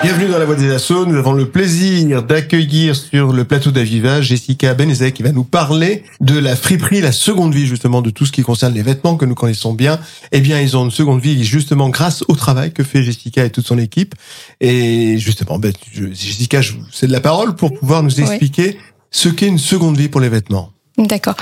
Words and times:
Bienvenue 0.00 0.28
dans 0.28 0.38
la 0.38 0.44
Voix 0.44 0.54
des 0.54 0.70
Assauts. 0.70 1.06
Nous 1.06 1.16
avons 1.16 1.32
le 1.32 1.50
plaisir 1.50 2.22
d'accueillir 2.22 2.94
sur 2.94 3.32
le 3.32 3.44
plateau 3.44 3.72
d'Aviva 3.72 4.20
Jessica 4.20 4.72
Benezek 4.72 5.12
qui 5.14 5.24
va 5.24 5.32
nous 5.32 5.42
parler 5.42 6.04
de 6.20 6.38
la 6.38 6.54
friperie, 6.54 7.00
la 7.00 7.10
seconde 7.10 7.52
vie 7.52 7.66
justement 7.66 8.00
de 8.00 8.10
tout 8.10 8.24
ce 8.24 8.30
qui 8.30 8.42
concerne 8.42 8.74
les 8.74 8.82
vêtements 8.82 9.16
que 9.16 9.24
nous 9.24 9.34
connaissons 9.34 9.72
bien. 9.72 9.98
Eh 10.30 10.40
bien, 10.40 10.60
ils 10.60 10.76
ont 10.76 10.84
une 10.84 10.92
seconde 10.92 11.20
vie 11.20 11.42
justement 11.42 11.88
grâce 11.88 12.22
au 12.28 12.36
travail 12.36 12.72
que 12.72 12.84
fait 12.84 13.02
Jessica 13.02 13.44
et 13.44 13.50
toute 13.50 13.66
son 13.66 13.76
équipe. 13.76 14.14
Et 14.60 15.18
justement, 15.18 15.58
ben, 15.58 15.72
Jessica, 15.92 16.60
je 16.60 16.74
vous 16.74 16.84
cède 16.92 17.10
la 17.10 17.20
parole 17.20 17.56
pour 17.56 17.74
pouvoir 17.74 18.04
nous 18.04 18.20
expliquer 18.20 18.78
ce 19.10 19.28
qu'est 19.28 19.48
une 19.48 19.58
seconde 19.58 19.96
vie 19.96 20.08
pour 20.08 20.20
les 20.20 20.28
vêtements. 20.28 20.70
D'accord. 20.96 21.36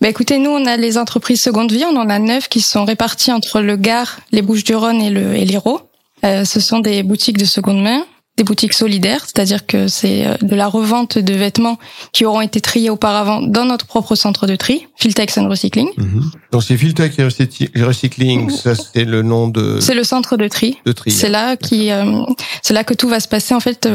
Bah 0.00 0.08
écoutez, 0.08 0.38
nous 0.38 0.50
on 0.50 0.66
a 0.66 0.76
les 0.76 0.98
entreprises 0.98 1.42
seconde 1.42 1.70
vie, 1.70 1.84
on 1.84 1.96
en 1.96 2.08
a 2.08 2.18
neuf 2.18 2.48
qui 2.48 2.60
sont 2.60 2.84
réparties 2.84 3.32
entre 3.32 3.60
le 3.60 3.76
Gard, 3.76 4.20
les 4.32 4.42
Bouches-du-Rhône 4.42 5.00
et 5.00 5.10
le 5.10 5.34
et 5.34 5.44
l'Hérault. 5.44 5.89
Euh, 6.24 6.44
ce 6.44 6.60
sont 6.60 6.80
des 6.80 7.02
boutiques 7.02 7.38
de 7.38 7.44
seconde 7.44 7.82
main, 7.82 8.04
des 8.36 8.44
boutiques 8.44 8.72
solidaires, 8.72 9.24
c'est-à-dire 9.26 9.66
que 9.66 9.88
c'est 9.88 10.26
euh, 10.26 10.34
de 10.40 10.54
la 10.54 10.66
revente 10.66 11.18
de 11.18 11.34
vêtements 11.34 11.78
qui 12.12 12.24
auront 12.24 12.40
été 12.40 12.60
triés 12.60 12.90
auparavant 12.90 13.42
dans 13.42 13.64
notre 13.64 13.86
propre 13.86 14.14
centre 14.14 14.46
de 14.46 14.56
tri, 14.56 14.86
Filtex 14.96 15.38
and 15.38 15.48
Recycling. 15.48 15.88
Mhm. 15.96 16.30
Donc 16.52 16.62
c'est 16.62 16.76
Filtex 16.76 17.16
and 17.18 17.28
Recycling, 17.86 18.50
ça 18.50 18.74
c'est 18.74 19.04
le 19.04 19.22
nom 19.22 19.48
de. 19.48 19.78
C'est 19.80 19.94
le 19.94 20.04
centre 20.04 20.36
de 20.36 20.48
tri. 20.48 20.78
De 20.84 20.92
tri. 20.92 21.10
C'est 21.10 21.28
là 21.28 21.56
qui, 21.56 21.90
euh, 21.90 22.22
c'est 22.62 22.74
là 22.74 22.84
que 22.84 22.94
tout 22.94 23.08
va 23.08 23.20
se 23.20 23.28
passer. 23.28 23.54
En 23.54 23.60
fait, 23.60 23.88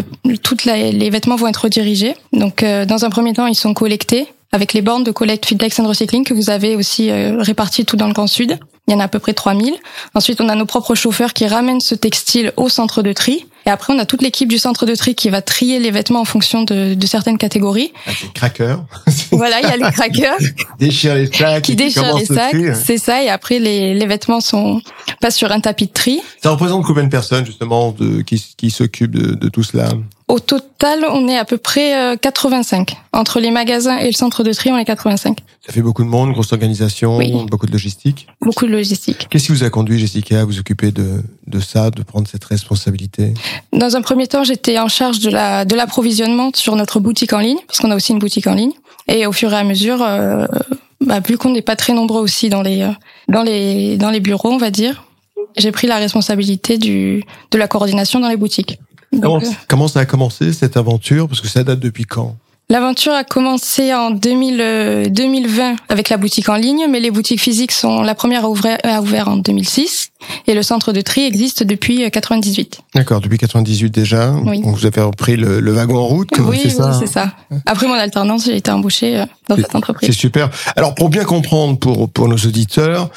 toutes 0.44 0.66
les 0.66 1.09
vêtements 1.09 1.35
vont 1.35 1.47
être 1.47 1.63
redirigés. 1.63 2.16
Donc 2.33 2.63
dans 2.63 3.05
un 3.05 3.09
premier 3.09 3.33
temps, 3.33 3.47
ils 3.47 3.55
sont 3.55 3.73
collectés 3.73 4.28
avec 4.52 4.73
les 4.73 4.81
bornes 4.81 5.03
de 5.03 5.11
collecte 5.11 5.45
Filtex 5.45 5.80
and 5.80 5.88
Recycling 5.88 6.23
que 6.23 6.33
vous 6.33 6.50
avez 6.50 6.75
aussi 6.75 7.11
réparties 7.11 7.85
tout 7.85 7.97
dans 7.97 8.07
le 8.07 8.13
Grand 8.13 8.28
Sud. 8.28 8.59
Il 8.88 8.94
y 8.94 8.94
en 8.95 9.00
a 9.00 9.05
à 9.05 9.08
peu 9.08 9.19
près 9.19 9.33
3000. 9.33 9.73
Ensuite, 10.14 10.41
on 10.41 10.50
a 10.50 10.55
nos 10.55 10.67
propres 10.67 10.94
chauffeurs 10.94 11.33
qui 11.33 11.47
ramènent 11.47 11.81
ce 11.81 11.95
textile 11.95 12.53
au 12.55 12.69
centre 12.69 13.02
de 13.02 13.14
tri. 13.14 13.47
Et 13.66 13.72
après, 13.72 13.94
on 13.94 13.97
a 13.97 14.05
toute 14.05 14.22
l'équipe 14.22 14.47
du 14.47 14.59
centre 14.59 14.86
de 14.86 14.94
tri 14.94 15.16
qui 15.16 15.30
va 15.30 15.41
trier 15.41 15.80
les 15.80 15.89
vêtements 15.89 16.22
en 16.22 16.25
fonction 16.25 16.61
de, 16.61 16.94
de 16.94 17.08
certaines 17.08 17.39
catégories. 17.39 17.91
Avec 18.06 18.22
les 18.22 18.30
crackers. 18.30 18.83
Voilà, 19.31 19.59
il 19.59 19.67
y 19.67 19.72
a 19.72 19.78
les 19.78 19.91
crackers. 19.91 20.38
déchirent 20.80 21.16
les 21.16 21.31
sacs. 21.31 21.63
Qui 21.63 21.75
déchirent 21.75 22.16
les 22.16 22.25
sacs. 22.25 22.56
C'est 22.75 23.00
ça. 23.00 23.23
Et 23.23 23.30
après, 23.30 23.58
les, 23.58 23.95
les 23.95 24.06
vêtements 24.06 24.39
sont 24.39 24.81
pas 25.19 25.31
sur 25.31 25.52
un 25.52 25.59
tapis 25.59 25.88
de 25.88 25.91
tri. 25.91 26.22
Ça 26.44 26.52
représente 26.52 26.86
combien 26.86 27.03
de 27.03 27.09
personnes, 27.09 27.45
justement, 27.45 27.91
de, 27.91 28.22
qui, 28.22 28.53
qui 28.56 28.69
s'occupent 28.69 29.16
de, 29.16 29.33
de 29.33 29.50
tout 29.50 29.63
cela? 29.63 29.89
Au 30.28 30.40
total, 30.40 31.06
on 31.12 31.28
est 31.28 31.38
à 31.38 31.45
peu 31.45 31.58
près 31.58 32.18
85. 32.20 32.92
Euh, 32.92 33.20
Entre 33.20 33.40
les 33.40 33.52
magasins 33.52 33.98
et 33.98 34.08
le 34.08 34.14
centre 34.14 34.44
de 34.44 34.52
tri, 34.54 34.72
on 34.72 34.78
est 34.78 34.86
85. 34.86 35.38
Ça 35.66 35.72
fait 35.72 35.81
beaucoup 35.81 36.04
de 36.04 36.09
monde, 36.09 36.31
grosse 36.34 36.52
organisation, 36.52 37.20
beaucoup 37.48 37.68
de 37.68 37.72
logistique. 37.72 38.28
Beaucoup 38.42 38.66
de 38.66 38.72
logistique. 38.72 39.28
Qu'est-ce 39.30 39.46
qui 39.46 39.52
vous 39.52 39.64
a 39.64 39.70
conduit, 39.70 40.00
Jessica, 40.00 40.42
à 40.42 40.46
vous 40.46 40.59
occuper 40.59 40.92
de, 40.92 41.22
de 41.46 41.59
ça, 41.59 41.92
de 41.92 42.02
prendre 42.02 42.28
cette 42.28 42.44
responsabilité? 42.46 43.34
Dans 43.72 43.96
un 43.96 44.02
premier 44.02 44.26
temps, 44.28 44.44
j'étais 44.44 44.80
en 44.80 44.88
charge 44.88 45.20
de 45.20 45.30
la 45.30 45.64
de 45.64 45.76
l'approvisionnement 45.76 46.50
sur 46.56 46.76
notre 46.76 47.00
boutique 47.00 47.34
en 47.34 47.40
ligne, 47.40 47.59
parce 47.68 47.80
qu'on 47.80 47.92
a 47.92 47.96
aussi 47.96 48.12
une 48.12 48.20
boutique 48.20 48.48
en 48.48 48.56
ligne. 48.56 48.73
Et 49.08 49.28
au 49.28 49.31
fur 49.31 49.53
et 49.53 49.58
à 49.58 49.64
mesure, 49.64 50.02
euh, 50.02 50.46
bah, 51.02 51.20
vu 51.20 51.38
qu'on 51.38 51.52
n'est 51.52 51.62
pas 51.62 51.76
très 51.76 51.94
nombreux 51.94 52.22
aussi 52.22 52.50
dans 52.50 52.64
les 52.64 52.81
euh, 52.81 52.92
dans 53.28 53.44
les 53.44 53.98
dans 53.98 54.09
les 54.09 54.20
bureaux, 54.20 54.52
on 54.52 54.58
va 54.58 54.72
dire, 54.72 55.03
j'ai 55.58 55.72
pris 55.72 55.86
la 55.88 55.98
responsabilité 55.98 56.78
du 56.80 57.23
de 57.52 57.58
la 57.58 57.68
coordination 57.68 58.20
dans 58.20 58.30
les 58.30 58.38
boutiques. 58.38 58.80
Comment, 59.11 59.38
euh, 59.38 59.50
comment, 59.67 59.88
ça 59.88 60.02
a 60.02 60.06
commencé 60.06 60.53
cette 60.53 60.78
aventure? 60.78 61.28
Parce 61.28 61.42
que 61.42 61.48
ça 61.48 61.64
date 61.64 61.80
depuis 61.80 62.06
quand? 62.06 62.36
L'aventure 62.67 63.14
a 63.14 63.23
commencé 63.23 63.94
en 63.94 64.09
2000, 64.09 65.12
2020 65.12 65.75
avec 65.88 66.09
la 66.09 66.18
boutique 66.18 66.50
en 66.50 66.56
ligne, 66.56 66.88
mais 66.90 67.00
les 67.00 67.12
boutiques 67.12 67.40
physiques 67.40 67.72
sont 67.72 68.02
la 68.02 68.16
première 68.16 68.46
à 68.46 68.50
ouvrir, 68.50 68.79
à 68.84 69.02
ouvrir 69.03 69.28
en 69.28 69.38
2006 69.38 70.09
et 70.47 70.56
le 70.56 70.63
centre 70.63 70.91
de 70.91 71.02
tri 71.02 71.25
existe 71.25 71.62
depuis 71.62 72.09
98. 72.09 72.81
D'accord, 72.96 73.22
depuis 73.22 73.38
98 73.38 73.91
déjà. 73.91 74.31
Oui. 74.31 74.62
Donc 74.62 74.75
vous 74.78 74.88
avez 74.88 75.02
repris 75.02 75.35
le, 75.35 75.59
le 75.59 75.72
wagon 75.74 75.97
en 75.97 76.06
route, 76.08 76.31
oui, 76.40 76.59
c'est 76.63 76.69
ça 76.72 76.90
Oui, 76.90 76.97
c'est 77.00 77.13
ça. 77.13 77.34
Après 77.68 77.85
mon 77.85 77.94
alternance, 77.94 78.46
j'ai 78.46 78.56
été 78.56 78.72
embauchée 78.72 79.24
dans 79.47 79.58
cette 79.58 79.75
entreprise. 79.75 80.09
C'est 80.09 80.16
super. 80.16 80.50
Alors 80.75 80.96
pour 80.96 81.09
bien 81.09 81.24
comprendre 81.24 81.78
pour 81.78 82.09
pour 82.09 82.28
nos 82.28 82.38
auditeurs, 82.38 83.12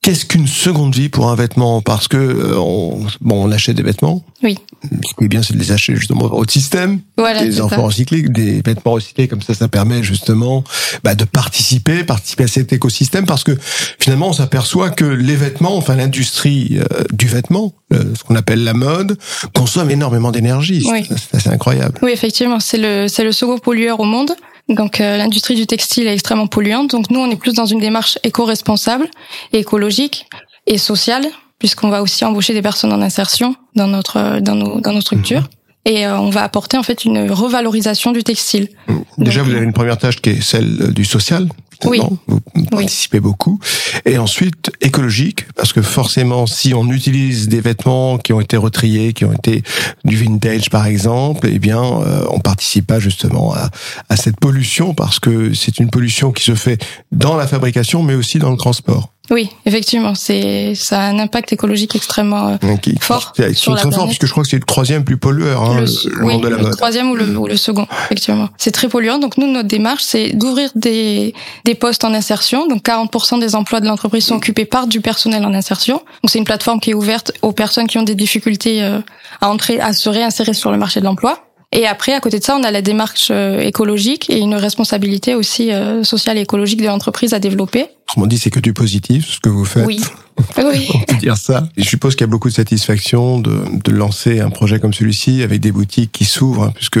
Qu'est-ce 0.00 0.24
qu'une 0.24 0.46
seconde 0.46 0.94
vie 0.94 1.08
pour 1.08 1.28
un 1.28 1.34
vêtement? 1.34 1.82
Parce 1.82 2.06
que 2.06 2.16
euh, 2.16 2.56
on, 2.58 3.04
bon, 3.20 3.46
on 3.46 3.50
achète 3.50 3.76
des 3.76 3.82
vêtements. 3.82 4.24
Oui. 4.44 4.56
Ce 4.82 5.14
qui 5.18 5.24
est 5.24 5.28
bien, 5.28 5.42
c'est 5.42 5.54
de 5.54 5.58
les 5.58 5.72
acheter 5.72 5.96
justement 5.96 6.24
au 6.24 6.46
système. 6.48 7.00
Voilà, 7.16 7.44
des 7.44 7.60
enfants 7.60 7.82
recyclés, 7.82 8.22
des 8.22 8.62
vêtements 8.64 8.92
recyclés, 8.92 9.26
comme 9.26 9.42
ça, 9.42 9.54
ça 9.54 9.66
permet 9.66 10.04
justement 10.04 10.62
bah, 11.02 11.16
de 11.16 11.24
participer, 11.24 12.04
participer 12.04 12.44
à 12.44 12.48
cet 12.48 12.72
écosystème, 12.72 13.26
parce 13.26 13.42
que 13.42 13.58
finalement, 13.98 14.28
on 14.28 14.32
s'aperçoit 14.32 14.90
que 14.90 15.04
les 15.04 15.34
vêtements, 15.34 15.76
enfin 15.76 15.96
l'industrie 15.96 16.78
euh, 16.78 17.02
du 17.12 17.26
vêtement, 17.26 17.74
euh, 17.92 18.14
ce 18.16 18.22
qu'on 18.22 18.36
appelle 18.36 18.62
la 18.62 18.74
mode, 18.74 19.18
consomme 19.52 19.90
énormément 19.90 20.30
d'énergie. 20.30 20.86
Oui. 20.88 21.08
C'est 21.08 21.36
assez 21.36 21.48
incroyable. 21.48 21.98
Oui, 22.02 22.12
effectivement, 22.12 22.60
c'est 22.60 22.78
le 22.78 23.08
c'est 23.08 23.24
le 23.24 23.32
second 23.32 23.58
pollueur 23.58 23.98
au 23.98 24.04
monde. 24.04 24.30
Donc 24.68 25.00
euh, 25.00 25.16
l'industrie 25.16 25.54
du 25.54 25.66
textile 25.66 26.06
est 26.06 26.12
extrêmement 26.12 26.46
polluante. 26.46 26.90
Donc 26.90 27.10
nous, 27.10 27.20
on 27.20 27.30
est 27.30 27.36
plus 27.36 27.54
dans 27.54 27.66
une 27.66 27.80
démarche 27.80 28.18
éco-responsable, 28.22 29.08
et 29.52 29.58
écologique 29.58 30.26
et 30.66 30.78
sociale, 30.78 31.26
puisqu'on 31.58 31.88
va 31.88 32.02
aussi 32.02 32.24
embaucher 32.24 32.52
des 32.52 32.62
personnes 32.62 32.92
en 32.92 33.00
insertion 33.00 33.56
dans 33.74 33.86
notre 33.86 34.40
dans 34.40 34.54
nos 34.54 34.80
dans 34.80 34.92
nos 34.92 35.00
structures. 35.00 35.42
Mhm. 35.42 35.48
Et 35.84 36.06
euh, 36.06 36.18
on 36.18 36.28
va 36.28 36.42
apporter 36.42 36.76
en 36.76 36.82
fait 36.82 37.04
une 37.04 37.30
revalorisation 37.30 38.12
du 38.12 38.22
textile. 38.22 38.68
Déjà, 39.16 39.40
Donc, 39.40 39.48
vous 39.48 39.56
avez 39.56 39.64
une 39.64 39.72
première 39.72 39.96
tâche 39.96 40.16
qui 40.16 40.30
est 40.30 40.42
celle 40.42 40.92
du 40.92 41.04
social. 41.04 41.48
Oui. 41.84 42.00
Vous 42.26 42.40
participez 42.70 43.20
beaucoup. 43.20 43.60
Et 44.04 44.18
ensuite, 44.18 44.70
écologique, 44.80 45.46
parce 45.54 45.72
que 45.72 45.82
forcément, 45.82 46.46
si 46.46 46.74
on 46.74 46.88
utilise 46.90 47.48
des 47.48 47.60
vêtements 47.60 48.18
qui 48.18 48.32
ont 48.32 48.40
été 48.40 48.56
retriés, 48.56 49.12
qui 49.12 49.24
ont 49.24 49.32
été 49.32 49.62
du 50.04 50.16
vintage 50.16 50.70
par 50.70 50.86
exemple, 50.86 51.48
eh 51.50 51.58
bien, 51.58 51.82
euh, 51.82 52.24
on 52.30 52.40
participe 52.40 52.86
pas 52.86 52.98
justement 52.98 53.54
à, 53.54 53.70
à 54.08 54.16
cette 54.16 54.40
pollution, 54.40 54.94
parce 54.94 55.20
que 55.20 55.54
c'est 55.54 55.78
une 55.78 55.90
pollution 55.90 56.32
qui 56.32 56.42
se 56.42 56.54
fait 56.54 56.82
dans 57.12 57.36
la 57.36 57.46
fabrication, 57.46 58.02
mais 58.02 58.14
aussi 58.14 58.38
dans 58.38 58.50
le 58.50 58.56
transport. 58.56 59.12
Oui, 59.30 59.50
effectivement, 59.66 60.14
c'est 60.14 60.74
ça 60.74 61.00
a 61.00 61.04
un 61.04 61.18
impact 61.18 61.52
écologique 61.52 61.94
extrêmement 61.94 62.48
euh, 62.48 62.56
Donc, 62.62 62.86
il- 62.86 62.98
fort 62.98 63.32
c'est 63.36 63.52
sur 63.54 63.74
la 63.74 63.80
très 63.82 63.90
fort, 63.92 64.06
puisque 64.06 64.24
je 64.26 64.30
crois 64.30 64.42
que 64.42 64.48
c'est 64.48 64.56
le 64.56 64.62
troisième 64.64 65.04
plus 65.04 65.18
pollueur, 65.18 65.62
hein, 65.62 65.80
le, 65.80 65.84
le, 65.84 66.16
le 66.20 66.24
oui, 66.24 66.32
monde 66.34 66.42
de 66.44 66.48
la 66.48 66.56
le 66.56 66.62
mode. 66.62 66.76
troisième 66.76 67.10
ou 67.10 67.14
le, 67.14 67.36
ou 67.36 67.46
le 67.46 67.56
second, 67.58 67.86
effectivement. 68.06 68.48
C'est 68.56 68.70
très 68.70 68.88
polluant. 68.88 69.18
Donc 69.18 69.36
nous, 69.36 69.46
notre 69.46 69.68
démarche, 69.68 70.02
c'est 70.02 70.30
d'ouvrir 70.32 70.70
des, 70.74 71.34
des 71.66 71.74
postes 71.74 72.04
en 72.04 72.14
insertion. 72.14 72.66
Donc 72.68 72.82
40% 72.84 73.38
des 73.40 73.54
emplois 73.54 73.80
de 73.80 73.86
l'entreprise 73.86 74.24
sont 74.24 74.36
occupés 74.36 74.64
par 74.64 74.86
du 74.86 75.00
personnel 75.02 75.44
en 75.44 75.52
insertion. 75.52 75.96
Donc 76.22 76.30
c'est 76.30 76.38
une 76.38 76.44
plateforme 76.44 76.80
qui 76.80 76.90
est 76.90 76.94
ouverte 76.94 77.32
aux 77.42 77.52
personnes 77.52 77.86
qui 77.86 77.98
ont 77.98 78.02
des 78.04 78.14
difficultés 78.14 78.82
euh, 78.82 79.00
à 79.42 79.50
entrer, 79.50 79.78
à 79.80 79.92
se 79.92 80.08
réinsérer 80.08 80.54
sur 80.54 80.70
le 80.70 80.78
marché 80.78 81.00
de 81.00 81.04
l'emploi. 81.04 81.44
Et 81.70 81.86
après, 81.86 82.14
à 82.14 82.20
côté 82.20 82.38
de 82.38 82.44
ça, 82.44 82.56
on 82.56 82.62
a 82.62 82.70
la 82.70 82.80
démarche 82.80 83.28
euh, 83.30 83.60
écologique 83.60 84.30
et 84.30 84.38
une 84.38 84.54
responsabilité 84.54 85.34
aussi 85.34 85.70
euh, 85.70 86.02
sociale 86.02 86.38
et 86.38 86.40
écologique 86.40 86.80
de 86.80 86.86
l'entreprise 86.86 87.34
à 87.34 87.38
développer. 87.40 87.86
Autrement 88.08 88.26
dit, 88.26 88.38
c'est 88.38 88.50
que 88.50 88.60
du 88.60 88.72
positif, 88.72 89.26
ce 89.32 89.40
que 89.40 89.50
vous 89.50 89.64
faites. 89.64 89.86
Oui. 89.86 90.00
Oui. 90.56 90.88
on 90.94 91.00
peut 91.00 91.16
dire 91.16 91.36
ça. 91.36 91.68
Et 91.76 91.82
je 91.82 91.88
suppose 91.88 92.14
qu'il 92.14 92.20
y 92.20 92.28
a 92.28 92.30
beaucoup 92.30 92.48
de 92.48 92.54
satisfaction 92.54 93.40
de, 93.40 93.60
de 93.84 93.90
lancer 93.90 94.38
un 94.38 94.50
projet 94.50 94.78
comme 94.78 94.94
celui-ci 94.94 95.42
avec 95.42 95.60
des 95.60 95.72
boutiques 95.72 96.12
qui 96.12 96.24
s'ouvrent, 96.24 96.62
hein, 96.62 96.72
puisque 96.76 97.00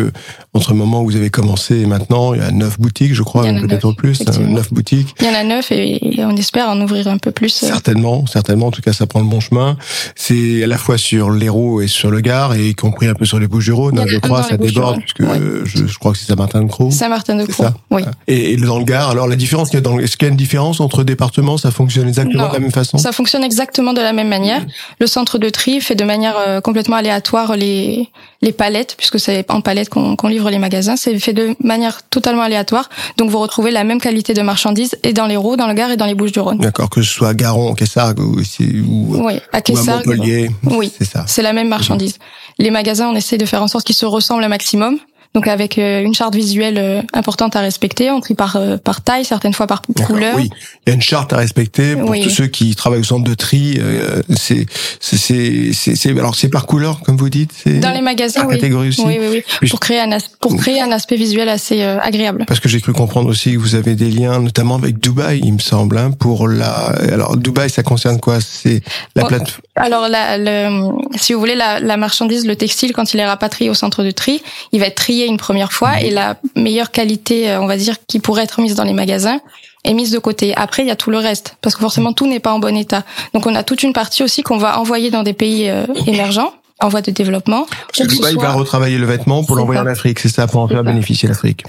entre 0.58 0.72
le 0.72 0.76
moment 0.76 1.02
où 1.02 1.06
vous 1.06 1.16
avez 1.16 1.30
commencé 1.30 1.76
et 1.80 1.86
maintenant, 1.86 2.34
il 2.34 2.40
y 2.40 2.44
a 2.44 2.50
neuf 2.50 2.78
boutiques, 2.78 3.14
je 3.14 3.22
crois, 3.22 3.44
peut-être 3.44 3.92
plus, 3.92 4.20
hein, 4.26 4.32
neuf 4.48 4.72
boutiques. 4.72 5.14
Il 5.20 5.26
y 5.26 5.30
en 5.30 5.34
a 5.34 5.44
neuf 5.44 5.70
et, 5.72 6.00
on 6.18 6.36
espère 6.36 6.68
en 6.68 6.80
ouvrir 6.80 7.08
un 7.08 7.16
peu 7.18 7.30
plus. 7.30 7.62
euh, 7.62 7.66
Certainement, 7.68 8.26
certainement. 8.26 8.66
En 8.66 8.70
tout 8.70 8.82
cas, 8.82 8.92
ça 8.92 9.06
prend 9.06 9.20
le 9.20 9.26
bon 9.26 9.40
chemin. 9.40 9.76
C'est 10.14 10.62
à 10.64 10.66
la 10.66 10.76
fois 10.78 10.98
sur 10.98 11.30
l'Hérault 11.30 11.80
et 11.80 11.86
sur 11.88 12.10
le 12.10 12.20
Gard, 12.20 12.54
et 12.54 12.68
y 12.70 12.74
compris 12.74 13.06
un 13.06 13.14
peu 13.14 13.24
sur 13.24 13.38
les 13.38 13.46
Bouches-du-Rhône. 13.46 13.98
Hein, 13.98 14.04
je 14.06 14.18
crois, 14.18 14.42
ça 14.42 14.56
déborde, 14.56 14.98
puisque 15.00 15.20
Ouais. 15.20 15.40
je, 15.64 15.86
je 15.86 15.98
crois 15.98 16.12
que 16.12 16.18
c'est 16.18 16.26
Saint-Martin-de-Croix. 16.26 16.90
Saint-Martin-de-Croix. 16.90 17.74
Oui. 17.90 18.02
Et, 18.26 18.52
et 18.52 18.56
dans 18.56 18.78
le 18.78 18.84
Gard, 18.84 19.10
alors 19.10 19.28
la 19.28 19.36
différence 19.36 19.72
est-ce 19.74 20.16
qu'il 20.16 20.26
y 20.26 20.28
a 20.28 20.32
une 20.32 20.36
différence 20.36 20.80
entre 20.80 21.04
départements 21.04 21.56
Ça 21.56 21.70
fonctionne 21.70 22.08
exactement 22.08 22.42
Non. 22.44 22.48
de 22.48 22.54
la 22.54 22.60
même 22.60 22.72
façon? 22.72 22.98
Ça 22.98 23.12
fonctionne 23.12 23.44
exactement 23.44 23.92
de 23.92 24.00
la 24.00 24.12
même 24.12 24.28
manière. 24.28 24.64
Le 25.00 25.06
centre 25.06 25.38
de 25.38 25.48
tri 25.50 25.80
fait 25.80 25.94
de 25.94 26.04
manière 26.04 26.34
euh, 26.38 26.60
complètement 26.60 26.96
aléatoire 26.96 27.56
les 27.56 28.08
les 28.40 28.52
palettes, 28.52 28.94
puisque 28.96 29.18
c'est 29.18 29.50
en 29.50 29.60
palette 29.60 29.88
qu'on 29.88 30.14
qu'on 30.16 30.28
livre 30.28 30.47
les 30.50 30.58
magasins. 30.58 30.96
C'est 30.96 31.18
fait 31.18 31.32
de 31.32 31.54
manière 31.62 32.02
totalement 32.08 32.42
aléatoire. 32.42 32.88
Donc 33.16 33.30
vous 33.30 33.38
retrouvez 33.38 33.70
la 33.70 33.84
même 33.84 34.00
qualité 34.00 34.34
de 34.34 34.42
marchandises 34.42 34.96
et 35.02 35.12
dans 35.12 35.26
l'Hérault, 35.26 35.56
dans 35.56 35.66
le 35.66 35.74
Gard 35.74 35.90
et 35.90 35.96
dans 35.96 36.06
les 36.06 36.14
Bouches-du-Rhône. 36.14 36.58
D'accord, 36.58 36.90
que 36.90 37.02
ce 37.02 37.12
soit 37.12 37.28
à 37.28 37.34
Garon, 37.34 37.74
Kessargues 37.74 38.20
ou, 38.20 38.40
ici, 38.40 38.80
ou, 38.86 39.16
Oui, 39.24 39.40
à 39.52 39.60
ou 39.70 39.78
à. 39.78 39.82
Montpellier. 39.82 40.50
Oui. 40.64 40.92
C'est 40.98 41.04
ça. 41.04 41.24
C'est 41.26 41.42
la 41.42 41.52
même 41.52 41.68
marchandise. 41.68 42.18
Les 42.58 42.70
magasins, 42.70 43.08
on 43.08 43.14
essaie 43.14 43.38
de 43.38 43.46
faire 43.46 43.62
en 43.62 43.68
sorte 43.68 43.86
qu'ils 43.86 43.96
se 43.96 44.06
ressemblent 44.06 44.44
un 44.44 44.48
maximum. 44.48 44.98
Donc 45.38 45.46
avec 45.46 45.78
euh, 45.78 46.02
une 46.02 46.14
charte 46.14 46.34
visuelle 46.34 46.78
euh, 46.78 47.00
importante 47.12 47.54
à 47.54 47.60
respecter. 47.60 48.10
On 48.10 48.20
trie 48.20 48.34
par 48.34 48.56
euh, 48.56 48.76
par 48.76 49.02
taille, 49.02 49.24
certaines 49.24 49.52
fois 49.52 49.68
par 49.68 49.82
couleur. 50.04 50.34
Oui, 50.36 50.50
il 50.84 50.90
y 50.90 50.92
a 50.92 50.94
une 50.96 51.00
charte 51.02 51.32
à 51.32 51.36
respecter 51.36 51.94
pour 51.94 52.10
Oui. 52.10 52.22
tous 52.24 52.30
ceux 52.30 52.48
qui 52.48 52.74
travaillent 52.74 52.98
au 53.00 53.04
centre 53.04 53.22
de 53.28 53.34
tri. 53.34 53.78
euh, 53.80 54.20
c'est 54.36 54.66
c'est 55.00 55.72
c'est 55.72 56.10
alors 56.18 56.34
c'est 56.34 56.48
par 56.48 56.66
couleur 56.66 57.02
comme 57.04 57.16
vous 57.16 57.28
dites. 57.30 57.52
Dans 57.80 57.92
les 57.92 58.00
magasins, 58.00 58.40
par 58.40 58.48
oui. 58.48 58.56
catégorie 58.56 58.88
aussi. 58.88 59.02
Oui, 59.06 59.16
oui, 59.20 59.42
oui. 59.62 59.68
Pour 59.68 59.78
créer 59.78 60.00
un 60.00 60.10
as- 60.10 60.28
pour 60.40 60.56
créer 60.56 60.80
un 60.80 60.90
aspect 60.90 61.14
visuel 61.16 61.48
assez 61.48 61.82
euh, 61.82 62.00
agréable. 62.00 62.44
Parce 62.48 62.58
que 62.58 62.68
j'ai 62.68 62.80
cru 62.80 62.92
comprendre 62.92 63.28
aussi 63.28 63.52
que 63.52 63.58
vous 63.58 63.76
avez 63.76 63.94
des 63.94 64.10
liens, 64.10 64.40
notamment 64.40 64.74
avec 64.74 64.98
Dubaï, 64.98 65.40
il 65.44 65.52
me 65.52 65.60
semble, 65.60 65.98
hein, 65.98 66.10
pour 66.10 66.48
la. 66.48 66.70
Alors 67.12 67.36
Dubaï, 67.36 67.70
ça 67.70 67.84
concerne 67.84 68.18
quoi? 68.18 68.38
C'est 68.40 68.82
la 69.14 69.22
Bon, 69.22 69.28
plate. 69.28 69.60
Alors, 69.76 70.08
la, 70.08 70.36
le, 70.38 70.88
si 71.16 71.32
vous 71.32 71.38
voulez, 71.38 71.54
la, 71.54 71.78
la 71.78 71.96
marchandise, 71.96 72.44
le 72.44 72.56
textile, 72.56 72.92
quand 72.92 73.14
il 73.14 73.20
est 73.20 73.26
rapatrié 73.26 73.70
au 73.70 73.74
centre 73.74 74.02
de 74.02 74.10
tri, 74.10 74.42
il 74.72 74.80
va 74.80 74.86
être 74.86 74.96
trié 74.96 75.27
une 75.28 75.36
première 75.36 75.72
fois 75.72 76.00
et 76.00 76.10
la 76.10 76.36
meilleure 76.56 76.90
qualité, 76.90 77.50
euh, 77.50 77.60
on 77.60 77.66
va 77.66 77.76
dire, 77.76 77.94
qui 78.06 78.18
pourrait 78.18 78.42
être 78.44 78.60
mise 78.60 78.74
dans 78.74 78.84
les 78.84 78.92
magasins 78.92 79.40
est 79.84 79.94
mise 79.94 80.10
de 80.10 80.18
côté. 80.18 80.54
Après, 80.56 80.82
il 80.82 80.88
y 80.88 80.90
a 80.90 80.96
tout 80.96 81.10
le 81.10 81.18
reste, 81.18 81.56
parce 81.62 81.74
que 81.76 81.80
forcément, 81.80 82.12
tout 82.12 82.26
n'est 82.26 82.40
pas 82.40 82.52
en 82.52 82.58
bon 82.58 82.76
état. 82.76 83.04
Donc, 83.32 83.46
on 83.46 83.54
a 83.54 83.62
toute 83.62 83.82
une 83.84 83.92
partie 83.92 84.22
aussi 84.24 84.42
qu'on 84.42 84.58
va 84.58 84.78
envoyer 84.80 85.10
dans 85.10 85.22
des 85.22 85.32
pays 85.34 85.68
euh, 85.68 85.86
émergents, 86.06 86.52
en 86.80 86.88
voie 86.88 87.00
de 87.00 87.10
développement. 87.10 87.66
Dubaï 87.98 88.32
soit- 88.34 88.42
va 88.42 88.52
retravailler 88.52 88.98
le 88.98 89.06
vêtement 89.06 89.44
pour 89.44 89.54
C'est 89.56 89.60
l'envoyer 89.60 89.80
en 89.80 89.86
Afrique, 89.86 90.18
c'est 90.18 90.28
ça, 90.28 90.46
pour 90.46 90.60
en 90.60 90.68
faire 90.68 90.78
ça. 90.78 90.82
bénéficier 90.82 91.28
l'Afrique. 91.28 91.62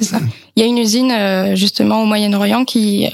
Il 0.55 0.61
y 0.61 0.63
a 0.63 0.67
une 0.67 0.77
usine 0.79 1.11
euh, 1.11 1.55
justement 1.55 2.01
au 2.01 2.05
Moyen-Orient 2.05 2.65
qui 2.65 3.05
euh, 3.07 3.09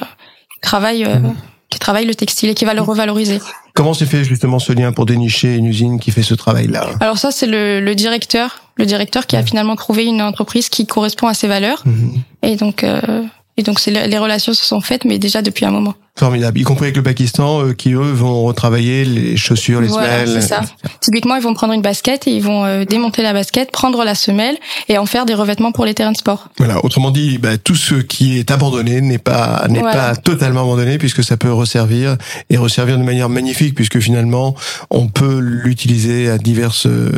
travaille 0.62 1.04
euh, 1.06 1.20
Mhm. 1.20 1.36
qui 1.70 1.80
travaille 1.80 2.06
le 2.06 2.16
textile 2.16 2.50
et 2.50 2.54
qui 2.54 2.64
va 2.66 2.74
le 2.74 2.82
revaloriser. 2.82 3.40
Comment 3.76 3.94
s'est 3.94 4.06
fait 4.06 4.24
justement 4.24 4.58
ce 4.58 4.72
lien 4.74 4.92
pour 4.94 5.06
dénicher 5.06 5.56
une 5.56 5.66
usine 5.66 6.00
qui 6.00 6.10
fait 6.12 6.24
ce 6.24 6.34
travail-là? 6.34 6.88
Alors 7.02 7.18
ça 7.18 7.30
c'est 7.32 7.46
le, 7.46 7.82
le 7.82 7.94
directeur, 7.94 8.62
le 8.78 8.86
directeur 8.86 9.28
qui 9.28 9.36
a 9.36 9.44
finalement 9.44 9.76
trouvé 9.76 10.06
une 10.06 10.22
entreprise 10.22 10.70
qui 10.70 10.88
correspond 10.88 11.28
à 11.28 11.34
ses 11.34 11.48
valeurs 11.48 11.84
Mhm. 11.86 12.22
et 12.42 12.56
donc 12.56 12.84
euh, 12.84 13.24
et 13.58 13.64
donc 13.64 13.80
c'est 13.80 13.92
les 13.92 14.18
relations 14.18 14.54
se 14.54 14.66
sont 14.66 14.82
faites 14.82 15.04
mais 15.06 15.20
déjà 15.20 15.42
depuis 15.42 15.66
un 15.66 15.72
moment. 15.72 15.94
Formidable. 16.18 16.58
Y 16.60 16.64
compris 16.64 16.86
avec 16.86 16.96
le 16.96 17.04
Pakistan, 17.04 17.62
euh, 17.62 17.74
qui 17.74 17.92
eux 17.92 18.12
vont 18.14 18.44
retravailler 18.44 19.04
les 19.04 19.36
chaussures, 19.36 19.82
les 19.82 19.88
Voilà, 19.90 20.26
semelles. 20.26 20.42
c'est 20.42 20.48
ça. 20.48 20.62
Typiquement 21.02 21.36
ils 21.36 21.42
vont 21.42 21.54
prendre 21.54 21.74
une 21.74 21.82
basket 21.82 22.26
et 22.28 22.32
ils 22.32 22.42
vont 22.42 22.64
euh, 22.64 22.86
démonter 22.86 23.22
la 23.22 23.34
basket, 23.34 23.70
prendre 23.70 24.02
la 24.06 24.16
semelle 24.16 24.56
et 24.88 24.98
en 24.98 25.06
faire 25.06 25.26
des 25.26 25.34
revêtements 25.34 25.74
pour 25.74 25.84
les 25.84 25.94
terrains 25.94 26.14
de 26.14 26.18
sport. 26.18 26.48
Voilà. 26.58 26.84
Autrement 26.86 27.12
dit, 27.12 27.38
bah, 27.38 27.58
tout 27.58 27.76
ce 27.76 27.96
qui 27.96 28.38
est 28.40 28.50
abandonné 28.50 29.02
n'est 29.02 29.18
pas 29.18 29.66
n'est 29.70 29.80
Voilà. 29.80 30.12
pas 30.12 30.16
totalement 30.16 30.62
abandonné 30.62 30.98
puisque 30.98 31.22
ça 31.22 31.36
peut 31.36 31.52
resservir 31.52 32.16
et 32.50 32.56
resservir 32.56 32.98
de 32.98 33.04
manière 33.04 33.28
magnifique 33.28 33.76
puisque 33.76 34.00
finalement 34.00 34.56
on 34.90 35.08
peut 35.10 35.40
l'utiliser 35.40 36.30
à 36.30 36.38
diverses 36.38 36.86
euh, 36.88 37.12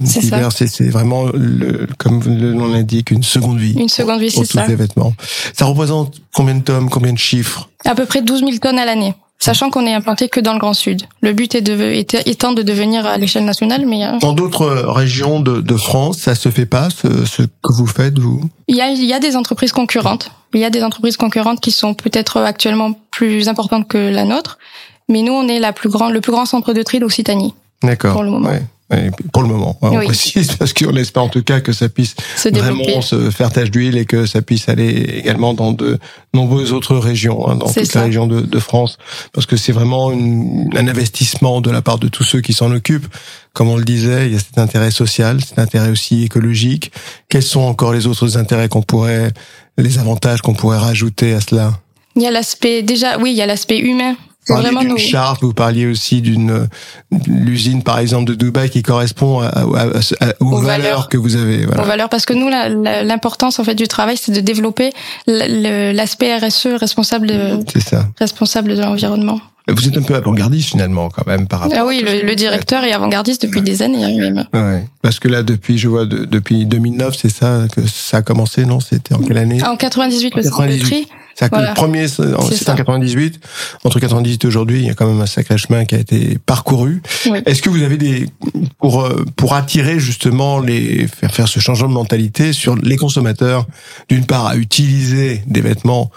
diverses 0.00 0.64
c'est 0.64 0.88
vraiment 0.88 1.26
le, 1.34 1.86
comme 1.98 2.22
le 2.24 2.54
nom 2.54 2.68
l'indique 2.68 3.10
une 3.10 3.22
seconde 3.22 3.58
vie. 3.58 3.74
Une 3.78 3.88
seconde 3.90 4.20
vie, 4.20 4.30
c'est 4.30 4.46
ça. 4.46 4.66
ces 4.66 4.76
vêtements. 4.76 5.12
Ça 5.52 5.66
représente 5.66 6.22
combien 6.34 6.54
de 6.54 6.62
tomes, 6.62 6.88
combien 6.88 7.12
de 7.12 7.18
chiffres? 7.18 7.68
À 7.84 7.94
peu 7.94 8.06
près 8.06 8.22
12 8.22 8.40
000 8.40 8.50
tonnes 8.58 8.78
à 8.78 8.84
l'année. 8.84 9.14
Sachant 9.42 9.70
qu'on 9.70 9.86
est 9.86 9.94
implanté 9.94 10.28
que 10.28 10.38
dans 10.38 10.52
le 10.52 10.58
Grand 10.58 10.74
Sud. 10.74 11.02
Le 11.22 11.32
but 11.32 11.54
est 11.54 11.62
de, 11.62 11.72
est- 11.80 12.26
étant 12.28 12.52
de 12.52 12.60
devenir 12.62 13.06
à 13.06 13.16
l'échelle 13.16 13.46
nationale, 13.46 13.86
mais 13.86 14.04
euh, 14.04 14.18
Dans 14.20 14.34
d'autres 14.34 14.66
régions 14.86 15.40
de, 15.40 15.62
de 15.62 15.76
France, 15.76 16.18
ça 16.18 16.34
se 16.34 16.50
fait 16.50 16.66
pas 16.66 16.90
ce, 16.90 17.24
ce 17.24 17.42
que 17.44 17.72
vous 17.72 17.86
faites 17.86 18.18
vous? 18.18 18.42
Il 18.68 18.76
y 18.76 18.82
a, 18.82 18.90
il 18.90 19.02
y 19.04 19.14
a 19.14 19.18
des 19.18 19.36
entreprises 19.36 19.72
concurrentes. 19.72 20.30
Il 20.52 20.60
y 20.60 20.64
a 20.66 20.68
des 20.70 20.82
entreprises 20.84 21.16
concurrentes 21.16 21.60
qui 21.60 21.70
sont 21.70 21.94
peut-être 21.94 22.36
actuellement 22.38 22.92
plus 23.10 23.48
importantes 23.48 23.88
que 23.88 23.96
la 23.96 24.24
nôtre. 24.24 24.58
Mais 25.08 25.22
nous, 25.22 25.32
on 25.32 25.48
est 25.48 25.58
la 25.58 25.72
plus 25.72 25.88
grande, 25.88 26.12
le 26.12 26.20
plus 26.20 26.32
grand 26.32 26.44
centre 26.44 26.74
de 26.74 26.82
tri 26.82 26.98
d'Occitanie. 26.98 27.54
D'accord. 27.82 28.12
Pour 28.12 28.22
le 28.24 28.30
moment. 28.30 28.50
Ouais. 28.50 28.62
Pour 29.32 29.42
le 29.42 29.48
moment, 29.48 29.78
ouais, 29.82 29.88
on 29.92 29.98
Oui. 29.98 30.06
précise 30.06 30.52
parce 30.58 30.72
qu'on 30.72 30.96
espère 30.96 31.22
en 31.22 31.28
tout 31.28 31.42
cas 31.44 31.60
que 31.60 31.72
ça 31.72 31.88
puisse 31.88 32.16
Se 32.36 32.48
vraiment 32.48 33.00
se 33.02 33.30
faire 33.30 33.52
tache 33.52 33.70
d'huile 33.70 33.96
et 33.96 34.04
que 34.04 34.26
ça 34.26 34.42
puisse 34.42 34.68
aller 34.68 34.88
également 35.22 35.54
dans 35.54 35.70
de 35.72 35.98
nombreuses 36.34 36.72
autres 36.72 36.96
régions, 36.96 37.48
hein, 37.48 37.54
dans 37.56 37.68
C'est 37.68 37.82
toutes 37.82 37.92
ça. 37.92 38.00
les 38.00 38.06
régions 38.06 38.26
de, 38.26 38.40
de 38.40 38.58
France, 38.58 38.98
parce 39.32 39.46
que 39.46 39.56
c'est 39.56 39.72
vraiment 39.72 40.10
une- 40.10 40.68
un 40.76 40.88
investissement 40.88 41.60
de 41.60 41.70
la 41.70 41.82
part 41.82 41.98
de 41.98 42.08
tous 42.08 42.24
ceux 42.24 42.40
qui 42.40 42.52
s'en 42.52 42.72
occupent. 42.72 43.06
Comme 43.52 43.68
on 43.68 43.76
le 43.76 43.84
disait, 43.84 44.26
il 44.26 44.32
y 44.32 44.36
a 44.36 44.40
cet 44.40 44.58
intérêt 44.58 44.90
social, 44.90 45.40
cet 45.40 45.58
intérêt 45.58 45.90
aussi 45.90 46.24
écologique. 46.24 46.90
Quels 47.28 47.42
sont 47.42 47.60
encore 47.60 47.92
les 47.92 48.06
autres 48.08 48.36
intérêts 48.38 48.68
qu'on 48.68 48.82
pourrait, 48.82 49.30
les 49.78 49.98
avantages 49.98 50.40
qu'on 50.42 50.54
pourrait 50.54 50.78
rajouter 50.78 51.32
à 51.34 51.40
cela? 51.40 51.78
Il 52.16 52.22
y 52.22 52.26
a 52.26 52.30
l'aspect, 52.32 52.82
déjà, 52.82 53.18
oui, 53.18 53.30
il 53.30 53.36
y 53.36 53.42
a 53.42 53.46
l'aspect 53.46 53.78
humain. 53.78 54.16
Parliez 54.54 54.76
d'une 54.80 54.98
charte, 54.98 55.42
vous 55.42 55.52
parliez 55.54 55.86
aussi 55.86 56.20
d'une 56.20 56.68
l'usine 57.26 57.82
par 57.82 57.98
exemple 57.98 58.24
de 58.30 58.34
Dubaï 58.34 58.70
qui 58.70 58.82
correspond 58.82 59.40
à, 59.40 59.46
à- 59.48 59.62
à- 59.64 60.34
aux, 60.40 60.46
Aux 60.46 60.60
valeurs, 60.60 60.64
valeurs. 60.82 61.08
que 61.08 61.16
vous 61.16 61.36
avez. 61.36 61.64
Voilà. 61.66 61.82
nos 61.82 61.88
valeurs. 61.88 62.08
Parce 62.08 62.24
que 62.26 62.32
nous, 62.34 62.48
l'importance, 62.48 63.58
en 63.58 63.64
fait, 63.64 63.74
du 63.74 63.88
travail, 63.88 64.16
c'est 64.16 64.32
de 64.32 64.40
développer 64.40 64.92
l'aspect 65.26 66.36
RSE, 66.36 66.68
responsable 66.78 67.26
de, 67.26 67.58
responsable 68.18 68.76
de 68.76 68.80
l'environnement. 68.82 69.40
Vous 69.72 69.88
êtes 69.88 69.96
un 69.96 70.02
peu 70.02 70.14
avant-gardiste 70.14 70.68
finalement 70.70 71.08
quand 71.08 71.26
même 71.26 71.46
par 71.46 71.60
rapport. 71.60 71.76
Ah 71.80 71.86
oui, 71.86 72.02
le, 72.04 72.26
le 72.26 72.34
directeur 72.34 72.84
est 72.84 72.92
avant-gardiste 72.92 73.42
depuis 73.42 73.62
des 73.62 73.82
années, 73.82 74.04
hein. 74.04 74.44
Ouais. 74.52 74.84
Parce 75.02 75.18
que 75.18 75.28
là 75.28 75.42
depuis 75.42 75.78
je 75.78 75.88
vois 75.88 76.06
de- 76.06 76.24
depuis 76.24 76.66
2009 76.66 77.16
c'est 77.16 77.28
ça 77.30 77.66
que 77.74 77.86
ça 77.86 78.18
a 78.18 78.22
commencé 78.22 78.64
non? 78.66 78.80
C'était 78.80 79.14
en 79.14 79.18
quelle 79.18 79.38
année? 79.38 79.62
En 79.64 79.76
98, 79.76 80.34
le 80.36 80.42
centre 80.42 80.56
de 80.62 80.66
98. 80.68 80.80
tri. 80.82 81.08
Ça 81.36 81.46
a 81.46 81.48
que 81.48 81.54
voilà. 81.54 81.70
le 81.70 81.74
premier 81.74 82.06
c'est 82.08 82.34
en 82.34 82.42
C'est 82.42 82.56
c'était 82.56 82.70
en 82.70 82.74
ça. 82.74 82.78
98. 82.78 83.40
Entre 83.84 83.98
98 84.00 84.44
et 84.44 84.46
aujourd'hui 84.46 84.80
il 84.80 84.86
y 84.86 84.90
a 84.90 84.94
quand 84.94 85.06
même 85.06 85.20
un 85.20 85.26
sacré 85.26 85.56
chemin 85.56 85.84
qui 85.86 85.94
a 85.94 85.98
été 85.98 86.38
parcouru. 86.44 87.00
Oui. 87.30 87.38
Est-ce 87.46 87.62
que 87.62 87.70
vous 87.70 87.82
avez 87.82 87.96
des 87.96 88.26
pour 88.78 89.02
euh, 89.04 89.24
pour 89.36 89.54
attirer 89.54 89.98
justement 90.00 90.60
les 90.60 91.06
faire 91.06 91.32
faire 91.34 91.48
ce 91.48 91.60
changement 91.60 91.88
de 91.88 91.94
mentalité 91.94 92.52
sur 92.52 92.76
les 92.76 92.96
consommateurs 92.96 93.66
d'une 94.08 94.26
part 94.26 94.46
à 94.48 94.56
utiliser 94.56 95.42
des 95.46 95.60
vêtements 95.62 96.10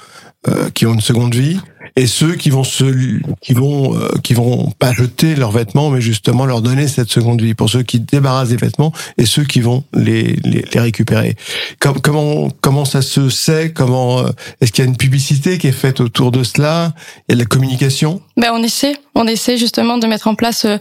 euh, 0.50 0.70
qui 0.74 0.86
ont 0.86 0.94
une 0.94 1.00
seconde 1.02 1.34
vie 1.36 1.58
et 1.96 2.08
ceux 2.08 2.36
qui 2.36 2.50
vont 2.50 2.64
se 2.64 3.20
qui 3.42 3.54
vont 3.54 3.96
euh, 3.96 4.10
qui 4.24 4.34
vont 4.34 4.72
pas 4.80 4.92
jeter 4.94 5.36
leurs 5.36 5.52
vêtements 5.52 5.90
mais 5.90 6.02
justement 6.02 6.46
leur 6.46 6.62
donner 6.62 6.88
cette 6.88 7.10
seconde 7.10 7.42
vie. 7.42 7.54
Pour 7.54 7.70
ceux 7.70 7.84
qui 7.84 8.00
débarrassent 8.00 8.50
des 8.50 8.58
vêtements 8.58 8.92
et 9.18 9.26
ceux 9.26 9.44
qui 9.44 9.62
vont 9.62 9.84
les 9.94 10.36
les, 10.44 10.66
les 10.74 10.80
récupérer. 10.80 11.36
Com- 11.80 12.00
comment 12.02 12.50
comment 12.62 12.86
ça 12.86 13.02
se 13.02 13.30
sait? 13.30 13.72
Comment 13.72 14.20
euh, 14.20 14.30
est-ce 14.60 14.72
qu'il 14.72 14.84
y 14.84 14.88
a 14.88 14.90
une 14.90 14.98
publicité 14.98 15.58
qui 15.58 15.68
est 15.68 15.72
faite 15.72 16.00
autour 16.02 16.32
de 16.32 16.44
cela? 16.44 16.94
Il 17.28 17.32
y 17.32 17.34
a 17.34 17.36
de 17.36 17.40
la 17.42 17.46
communication? 17.46 18.22
Ben, 18.38 18.52
on 18.54 18.64
essaie, 18.64 18.96
on 19.16 19.28
essaie 19.28 19.58
justement 19.58 19.98
de 19.98 20.08
mettre 20.08 20.28
en 20.28 20.36
place 20.36 20.66
euh, 20.66 20.78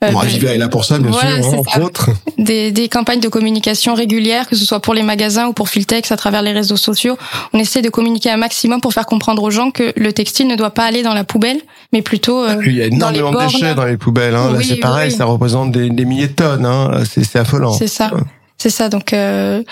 bon, 0.00 0.18
Aviva 0.18 0.52
est 0.52 0.58
là 0.58 0.68
pour 0.68 0.84
ça 0.84 0.98
bien 0.98 1.10
Voilà, 1.10 1.42
sûr 1.42 1.52
hein, 1.54 1.56
entre 1.58 1.72
ça. 1.72 1.80
autres 1.80 2.10
des, 2.38 2.70
des 2.72 2.88
campagnes 2.88 3.20
de 3.20 3.28
communication 3.28 3.94
régulières, 3.94 4.48
que 4.48 4.56
ce 4.56 4.64
soit 4.64 4.80
pour 4.80 4.94
les 4.94 5.02
magasins 5.02 5.46
ou 5.46 5.52
pour 5.52 5.68
Filtex 5.68 6.12
à 6.12 6.16
travers 6.16 6.42
les 6.42 6.52
réseaux 6.52 6.76
sociaux. 6.76 7.16
On 7.52 7.58
essaie 7.58 7.82
de 7.82 7.88
communiquer 7.88 8.30
un 8.30 8.36
maximum 8.36 8.80
pour 8.80 8.92
faire 8.92 9.06
comprendre 9.06 9.42
aux 9.42 9.50
gens 9.50 9.70
que 9.70 9.92
le 9.96 10.12
textile 10.12 10.46
ne 10.48 10.56
doit 10.56 10.70
pas 10.70 10.84
aller 10.84 11.02
dans 11.02 11.14
la 11.14 11.24
poubelle, 11.24 11.60
mais 11.92 12.02
plutôt 12.02 12.42
euh, 12.44 12.62
il 12.66 12.76
y 12.76 12.82
a 12.82 12.86
énormément 12.86 13.30
de 13.32 13.38
déchets 13.46 13.74
dans 13.74 13.84
les 13.84 13.96
poubelles 13.96 14.34
hein. 14.34 14.52
là 14.52 14.60
c'est 14.62 14.76
pareil 14.76 15.10
oui. 15.10 15.16
ça 15.16 15.24
représente 15.24 15.72
des, 15.72 15.88
des 15.90 16.04
milliers 16.04 16.28
de 16.28 16.32
tonnes 16.34 16.66
hein. 16.66 17.02
c'est 17.10 17.24
c'est 17.24 17.38
affolant 17.38 17.72
C'est 17.72 17.86
ça, 17.88 18.10
c'est 18.58 18.70
ça. 18.70 18.88
Donc 18.88 19.12
euh, 19.12 19.62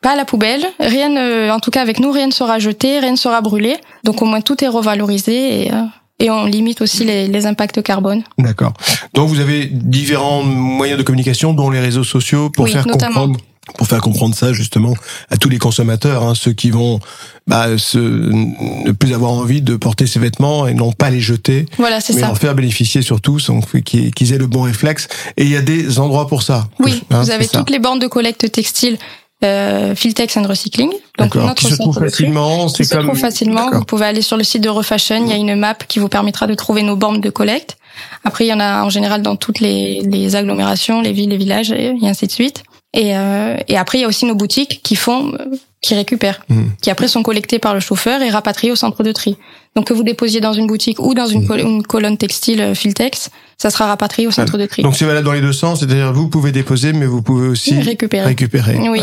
pas 0.00 0.12
à 0.12 0.16
la 0.16 0.24
poubelle, 0.24 0.64
rien, 0.80 1.08
ne- 1.08 1.50
en 1.50 1.60
tout 1.60 1.70
cas 1.70 1.80
avec 1.80 2.00
nous, 2.00 2.10
rien 2.10 2.26
ne 2.26 2.32
sera 2.32 2.58
jeté, 2.58 2.98
rien 2.98 3.12
ne 3.12 3.16
sera 3.16 3.40
brûlé. 3.40 3.76
Donc 4.04 4.20
au 4.20 4.24
moins 4.24 4.40
tout 4.40 4.62
est 4.64 4.68
revalorisé 4.68 5.66
et, 5.66 5.72
euh, 5.72 5.76
et 6.22 6.30
on 6.30 6.46
limite 6.46 6.80
aussi 6.80 7.04
les, 7.04 7.28
les 7.28 7.46
impacts 7.46 7.82
carbone. 7.82 8.22
D'accord. 8.38 8.72
Donc 9.14 9.28
vous 9.28 9.40
avez 9.40 9.66
différents 9.66 10.42
moyens 10.42 10.98
de 10.98 11.04
communication, 11.04 11.52
dont 11.52 11.68
les 11.68 11.80
réseaux 11.80 12.04
sociaux, 12.04 12.48
pour 12.48 12.64
Oui, 12.64 12.72
faire 12.72 12.86
notamment. 12.86 13.20
comprendre 13.26 13.40
pour 13.78 13.86
faire 13.86 14.00
comprendre 14.00 14.34
ça 14.34 14.52
justement 14.52 14.92
à 15.30 15.36
tous 15.36 15.48
les 15.48 15.58
consommateurs, 15.58 16.24
hein, 16.24 16.34
ceux 16.34 16.52
qui 16.52 16.70
vont 16.70 16.98
bah, 17.46 17.78
se, 17.78 17.96
ne 17.96 18.90
plus 18.90 19.14
avoir 19.14 19.30
envie 19.30 19.62
de 19.62 19.76
porter 19.76 20.08
ces 20.08 20.18
vêtements 20.18 20.66
et 20.66 20.74
non 20.74 20.90
pas 20.90 21.10
les 21.10 21.20
jeter, 21.20 21.66
Voilà, 21.78 22.00
c'est 22.00 22.12
mais 22.14 22.22
ça. 22.22 22.30
en 22.30 22.34
faire 22.34 22.56
bénéficier 22.56 23.02
surtout, 23.02 23.38
qu'ils 23.84 24.32
aient 24.32 24.38
le 24.38 24.48
bon 24.48 24.62
réflexe. 24.62 25.06
Et 25.36 25.44
il 25.44 25.48
y 25.50 25.56
a 25.56 25.62
des 25.62 26.00
endroits 26.00 26.26
pour 26.26 26.42
ça. 26.42 26.66
Oui, 26.80 27.04
Hein, 27.10 27.22
vous 27.22 27.30
avez 27.30 27.44
ça. 27.44 27.58
toutes 27.58 27.70
les 27.70 27.78
bornes 27.78 28.00
de 28.00 28.08
collecte 28.08 28.50
textile 28.50 28.98
euh, 29.44 29.94
Filtex 29.94 30.36
and 30.36 30.46
Recycling. 30.46 30.92
Donc 31.18 31.34
notre 31.34 31.54
Qui 31.54 31.66
se 31.66 31.76
trouve 31.76 31.98
facilement. 31.98 32.66
qui 32.68 32.84
se 32.84 32.94
comme. 32.94 33.06
trouve 33.06 33.18
facilement. 33.18 33.70
Vous 33.70 33.84
pouvez 33.84 34.06
aller 34.06 34.22
sur 34.22 34.36
le 34.36 34.44
site 34.44 34.62
de 34.62 34.68
Refashion. 34.68 35.24
Il 35.24 35.30
y 35.30 35.32
a 35.32 35.36
une 35.36 35.54
map 35.56 35.74
qui 35.74 35.98
vous 35.98 36.08
permettra 36.08 36.46
de 36.46 36.54
trouver 36.54 36.82
nos 36.82 36.96
bornes 36.96 37.20
de 37.20 37.30
collecte. 37.30 37.76
Après, 38.24 38.44
il 38.46 38.48
y 38.48 38.52
en 38.52 38.60
a 38.60 38.82
en 38.84 38.90
général 38.90 39.22
dans 39.22 39.36
toutes 39.36 39.60
les, 39.60 40.00
les 40.02 40.36
agglomérations, 40.36 41.00
les 41.00 41.12
villes, 41.12 41.30
les 41.30 41.36
villages, 41.36 41.72
et, 41.72 41.94
et 42.00 42.08
ainsi 42.08 42.26
de 42.26 42.32
suite. 42.32 42.62
Et, 42.94 43.16
euh, 43.16 43.56
et 43.68 43.76
après, 43.76 43.98
il 43.98 44.00
y 44.02 44.04
a 44.04 44.08
aussi 44.08 44.24
nos 44.26 44.34
boutiques 44.34 44.80
qui 44.82 44.96
font, 44.96 45.32
euh, 45.34 45.44
qui 45.82 45.94
récupèrent, 45.94 46.40
Mhm. 46.48 46.70
qui 46.80 46.90
après 46.90 47.08
sont 47.08 47.22
collectées 47.22 47.58
par 47.58 47.74
le 47.74 47.80
chauffeur 47.80 48.22
et 48.22 48.30
rapatriées 48.30 48.72
au 48.72 48.76
centre 48.76 49.02
de 49.02 49.10
tri. 49.12 49.36
Donc 49.74 49.86
que 49.88 49.92
vous 49.92 50.04
déposiez 50.04 50.40
dans 50.40 50.52
une 50.52 50.66
boutique 50.66 50.98
ou 51.00 51.12
dans 51.12 51.26
une, 51.26 51.46
col- 51.46 51.60
une 51.60 51.82
colonne 51.82 52.16
textile 52.16 52.60
euh, 52.60 52.74
Filtex, 52.74 53.30
ça 53.58 53.68
sera 53.70 53.86
rapatrié 53.86 54.28
au 54.28 54.30
centre 54.30 54.56
de 54.58 54.66
tri. 54.66 54.82
Donc 54.82 54.94
c'est 54.96 55.04
valable 55.04 55.26
dans 55.26 55.32
les 55.32 55.40
deux 55.40 55.52
sens, 55.52 55.80
c'est-à-dire 55.80 56.12
vous 56.12 56.28
pouvez 56.28 56.52
déposer, 56.52 56.92
mais 56.92 57.06
vous 57.06 57.20
pouvez 57.22 57.48
aussi 57.48 57.74
Récupérer. 57.80 58.26
récupérer. 58.26 58.76
Oui. 58.88 59.00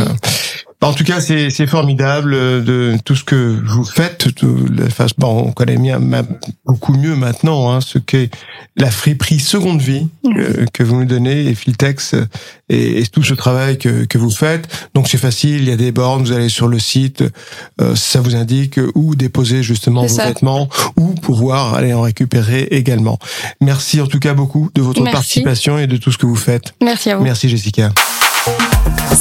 En 0.82 0.94
tout 0.94 1.04
cas, 1.04 1.20
c'est 1.20 1.68
formidable 1.68 2.34
euh, 2.34 2.62
de 2.62 2.98
tout 3.04 3.16
ce 3.16 3.26
que 3.26 3.60
vous 3.66 3.84
faites. 3.84 4.30
De, 4.42 4.86
enfin, 4.86 5.08
bon, 5.18 5.44
on 5.48 5.52
connaît 5.52 5.78
bien 5.78 6.00
beaucoup 6.66 6.94
mieux 6.94 7.16
maintenant 7.16 7.70
hein, 7.72 7.82
ce 7.82 8.00
qu'est 8.00 8.30
la 8.78 8.90
friperie 8.90 9.42
seconde 9.42 9.82
vie 9.82 10.08
que, 10.24 10.66
que 10.72 10.84
vous 10.84 10.96
nous 10.96 11.06
donnez 11.06 11.48
et 11.48 11.54
Filtex 11.54 12.16
et, 12.70 13.00
et, 13.00 13.06
tout 13.08 13.24
ce 13.24 13.34
travail 13.34 13.78
que, 13.78 14.06
que 14.06 14.18
vous 14.18 14.32
faites. 14.32 14.70
Donc 14.94 15.10
c'est 15.10 15.18
facile, 15.18 15.64
il 15.64 15.68
y 15.68 15.72
a 15.74 15.76
des 15.76 15.92
bornes, 15.92 16.24
vous 16.24 16.32
allez 16.32 16.48
sur 16.48 16.70
le 16.70 16.80
site, 16.80 17.26
euh, 17.82 17.94
ça 17.96 18.22
vous 18.22 18.36
indique 18.38 18.80
où 18.96 19.16
déposer 19.16 19.64
justement 19.64 20.04
vos 20.04 20.08
ça. 20.08 20.28
vêtements 20.28 20.70
ou 20.96 21.08
pouvoir 21.16 21.74
aller 21.74 21.94
en 21.94 22.02
récupérer 22.02 22.70
également. 22.72 23.20
Merci 23.60 24.00
en 24.00 24.08
tout 24.08 24.20
cas 24.20 24.34
beaucoup 24.34 24.70
de 24.74 24.82
votre 24.82 25.02
Merci. 25.02 25.14
participation 25.14 25.78
et 25.78 25.88
de 25.88 25.98
tout 25.98 26.14
ce 26.14 26.18
que 26.18 26.26
vous 26.26 26.38
faites. 26.38 26.74
Merci 26.82 27.10
à 27.10 27.18
vous. 27.18 27.24
Merci 27.26 27.50
Jessica. 27.50 27.92